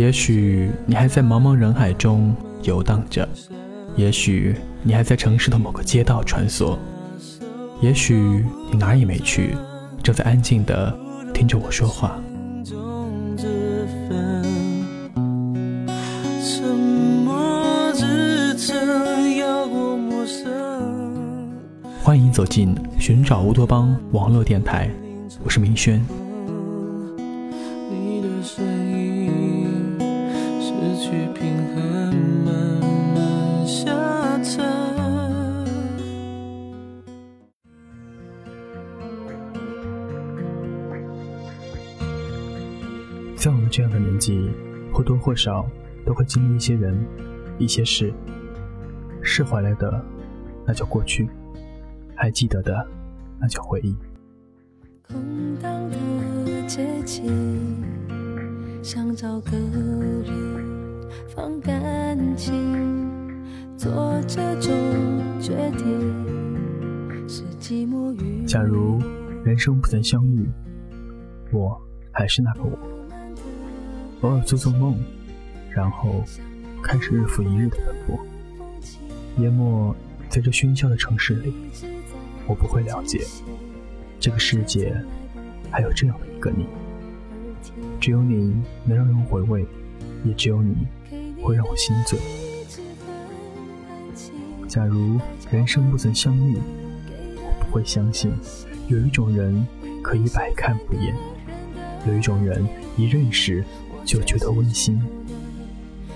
[0.00, 3.28] 也许你还在茫茫人海中游荡着，
[3.96, 6.78] 也许你还在城市的某个街道穿梭，
[7.82, 9.54] 也许你哪儿也没去，
[10.02, 10.98] 正在安静的
[11.34, 12.18] 听着我说话。
[22.02, 24.88] 欢迎走进寻找乌托邦网络电台，
[25.44, 26.02] 我是明轩。
[43.40, 44.50] 在我们这样的年纪，
[44.92, 45.66] 或多或少
[46.04, 46.94] 都会经历一些人、
[47.58, 48.12] 一些事。
[49.22, 50.04] 释怀了的，
[50.66, 51.24] 那叫过去；
[52.14, 52.86] 还记得的，
[53.40, 53.96] 那叫回忆。
[55.08, 57.82] 空荡的街景，
[58.82, 62.54] 想找个人放感情，
[63.74, 64.70] 做这种
[65.40, 68.44] 决定是寂寞与。
[68.44, 68.98] 假如
[69.42, 70.46] 人生不曾相遇，
[71.50, 71.80] 我
[72.12, 72.99] 还是那个我。
[74.22, 74.94] 偶尔做做梦，
[75.70, 76.22] 然后
[76.82, 78.18] 开始日复一日的奔波，
[79.38, 79.94] 淹没
[80.28, 81.54] 在这喧嚣的城市里。
[82.46, 83.20] 我不会了解
[84.18, 84.94] 这个世界
[85.70, 86.66] 还有这样的一个你，
[87.98, 89.64] 只有你能让人回味，
[90.24, 90.86] 也只有你
[91.40, 92.18] 会让我心醉。
[94.68, 95.18] 假如
[95.50, 96.58] 人生不曾相遇，
[97.36, 98.32] 我不会相信
[98.88, 99.66] 有一种人
[100.02, 101.16] 可以百看不厌，
[102.06, 102.66] 有一种人
[102.98, 103.64] 一认识。
[104.04, 105.00] 就觉得温馨。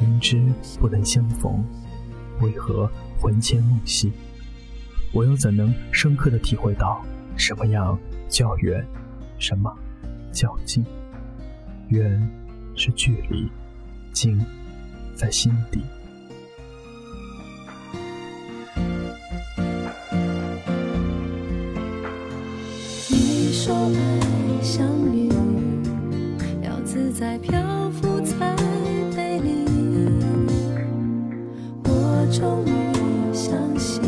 [0.01, 0.43] 明知
[0.81, 1.65] 不能相逢，
[2.41, 2.91] 为何
[3.21, 4.13] 魂牵梦系？
[5.13, 7.01] 我又怎能深刻的体会到
[7.37, 7.97] 什么样
[8.29, 8.85] 叫远，
[9.39, 9.73] 什么
[10.33, 10.85] 叫近？
[11.89, 12.31] 远
[12.75, 13.49] 是距离，
[14.13, 14.45] 近
[15.15, 15.81] 在心底。
[27.15, 28.57] 在漂浮在
[29.15, 29.65] 美丽
[31.85, 34.03] 我终于相信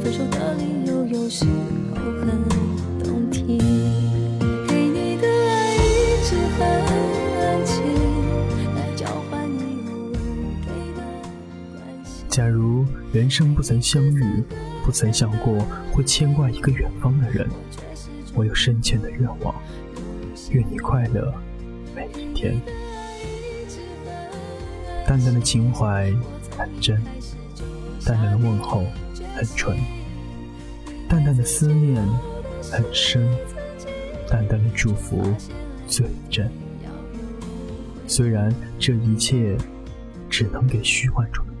[0.00, 2.42] 分手的理由有时候很
[3.04, 3.56] 动听。
[4.66, 6.66] 给你的爱一直很
[7.38, 7.84] 安静
[8.74, 10.16] 来交换你偶尔
[10.66, 11.02] 给的
[11.72, 14.42] 关心假如人生不曾相遇
[14.84, 17.48] 不曾想过会牵挂一个远方的人
[18.34, 19.54] 我有深切的愿望
[20.50, 21.32] 愿你快乐
[22.44, 22.60] 天。
[25.06, 26.12] 淡淡的情怀
[26.58, 27.00] 很真，
[28.04, 28.84] 淡淡的问候
[29.34, 29.78] 很纯，
[31.08, 32.02] 淡淡的思念
[32.70, 33.26] 很深，
[34.28, 35.22] 淡淡的祝福
[35.86, 36.50] 最真。
[38.06, 39.56] 虽然这一切
[40.28, 41.52] 只能给虚幻中的。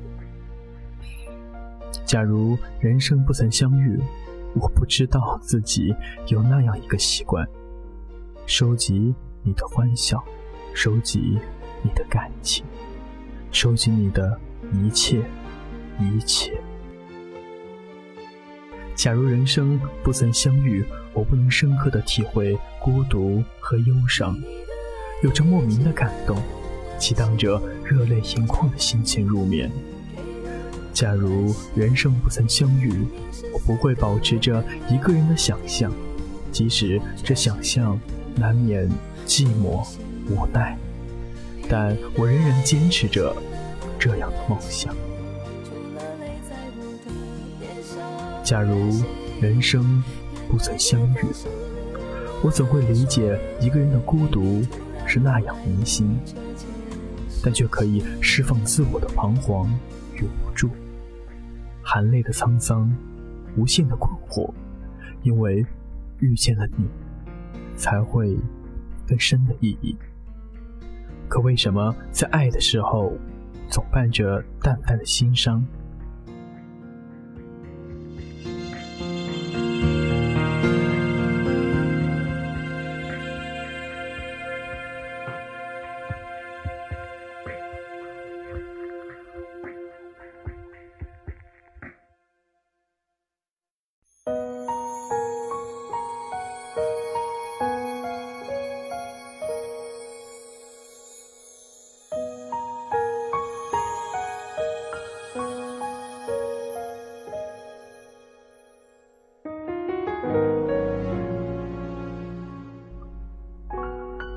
[2.04, 3.98] 假如人生不曾相遇，
[4.54, 5.94] 我不知道自己
[6.28, 7.46] 有那样一个习惯：
[8.46, 10.22] 收集你的欢笑，
[10.74, 11.38] 收集
[11.82, 12.64] 你的感情，
[13.52, 14.36] 收集你的
[14.72, 15.22] 一切
[16.00, 16.52] 一切。
[18.96, 24.36] 假如人生不曾相遇，我不能深刻的体会孤独和忧伤，
[25.22, 26.36] 有着莫名的感动，
[26.98, 29.70] 激荡着热泪盈眶的心情入眠。
[30.92, 33.06] 假如人生不曾相遇，
[33.52, 35.92] 我不会保持着一个人的想象，
[36.50, 37.98] 即使这想象
[38.34, 38.90] 难免
[39.24, 39.86] 寂寞
[40.28, 40.76] 无奈，
[41.68, 43.34] 但我仍然坚持着
[43.98, 44.94] 这样的梦想。
[48.42, 49.02] 假如
[49.40, 50.02] 人生
[50.48, 51.16] 不曾相遇，
[52.42, 54.62] 我怎会理解一个人的孤独
[55.06, 56.18] 是那样铭心，
[57.42, 59.68] 但却可以释放自我的彷徨
[60.14, 60.68] 与无助。
[61.82, 62.94] 含泪的沧桑，
[63.56, 64.52] 无限的困惑，
[65.22, 65.64] 因为
[66.18, 66.86] 遇见了你，
[67.76, 68.36] 才会
[69.06, 69.96] 更深的意义。
[71.34, 73.12] 可为什么在爱的时候，
[73.68, 75.66] 总伴着淡淡的心伤？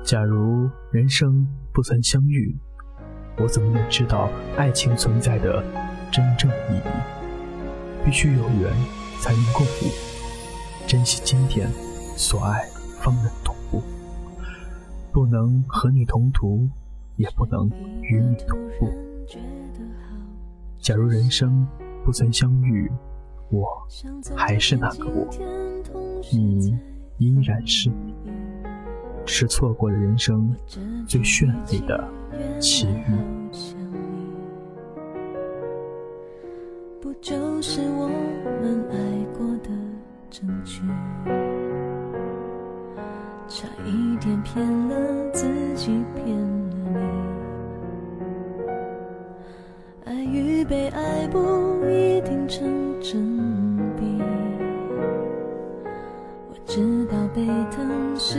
[0.08, 2.56] 假如人生不曾相遇，
[3.36, 5.62] 我怎么能知道爱情存在的
[6.10, 8.06] 真正意义？
[8.06, 8.72] 必须有缘
[9.20, 9.92] 才能共舞，
[10.86, 11.68] 珍惜今天
[12.16, 12.66] 所爱，
[13.02, 13.82] 方能同步。
[15.12, 16.66] 不能和你同途，
[17.16, 17.68] 也不能
[18.00, 18.90] 与你同步。
[20.78, 21.66] 假如人生
[22.02, 22.90] 不曾相遇，
[23.50, 23.86] 我
[24.34, 25.28] 还是那个我，
[26.32, 26.78] 你
[27.18, 28.14] 依然是你，
[29.28, 30.52] 是错过了人生
[31.06, 32.02] 最绚丽的
[32.58, 33.12] 奇遇。
[37.00, 38.08] 不就是我
[38.62, 38.96] 们爱
[39.36, 39.68] 过的
[40.30, 40.80] 证据？
[43.48, 46.44] 差一点骗了自己，骗了
[46.86, 46.96] 你。
[50.04, 51.38] 爱与被爱不
[51.86, 52.66] 一定成
[53.00, 54.22] 正比。
[56.50, 58.38] 我知道被疼是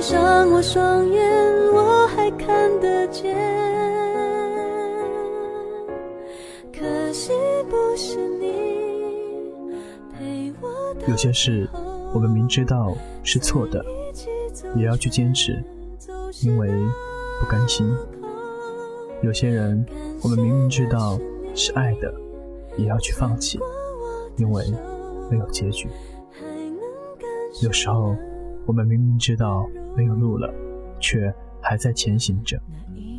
[0.00, 1.22] 闭上我双眼，
[1.74, 3.36] 我还看得见。
[6.72, 7.32] 可惜
[7.68, 9.74] 不是你
[10.14, 11.68] 陪我有些事，
[12.14, 13.84] 我们明知道是错的，
[14.74, 15.62] 也要去坚持，
[16.40, 16.70] 因为
[17.38, 17.94] 不甘心。
[19.20, 19.84] 有些人，
[20.22, 21.18] 我们明明知道
[21.54, 22.10] 是爱的，
[22.78, 23.60] 也要去放弃，
[24.38, 24.64] 因为
[25.30, 25.90] 没有结局。
[27.60, 28.16] 有时候，
[28.64, 30.52] 我们明明知道没有路了，
[30.98, 32.60] 却还在前行着，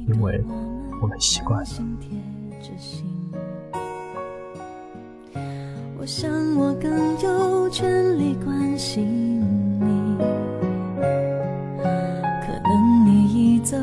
[0.07, 0.43] 因为
[1.01, 1.69] 我们习惯了。
[5.97, 9.39] 我想我更有权利关心
[9.79, 10.17] 你，
[12.41, 13.77] 可能你已走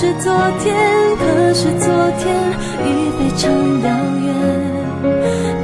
[0.00, 0.76] 是昨天，
[1.16, 2.32] 可是昨天
[2.86, 2.86] 已
[3.18, 3.50] 非常
[3.82, 3.88] 遥
[4.22, 4.30] 远。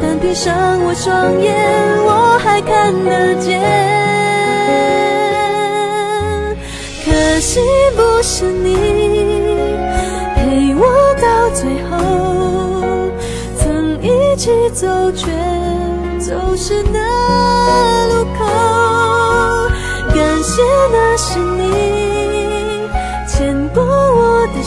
[0.02, 0.52] 但闭上
[0.84, 1.54] 我双眼，
[2.04, 3.62] 我还看得见。
[7.04, 7.60] 可惜
[7.94, 8.74] 不是你
[10.34, 10.82] 陪我
[11.22, 11.92] 到最后，
[13.56, 15.30] 曾一起走却
[16.18, 16.98] 走失那
[18.08, 18.44] 路口。
[20.12, 20.60] 感谢
[20.90, 21.13] 那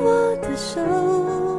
[0.00, 1.51] 我的手。